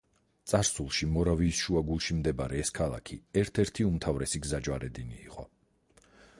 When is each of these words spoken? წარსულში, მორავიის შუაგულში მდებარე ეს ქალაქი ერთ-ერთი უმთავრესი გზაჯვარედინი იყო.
წარსულში, 0.51 1.07
მორავიის 1.17 1.59
შუაგულში 1.65 2.17
მდებარე 2.21 2.63
ეს 2.63 2.73
ქალაქი 2.79 3.19
ერთ-ერთი 3.43 3.87
უმთავრესი 3.93 4.45
გზაჯვარედინი 4.47 5.23
იყო. 5.29 5.49